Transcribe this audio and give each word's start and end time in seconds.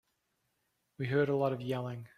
We 0.97 1.05
heard 1.07 1.29
a 1.29 1.35
lot 1.35 1.53
of 1.53 1.61
yelling. 1.61 2.07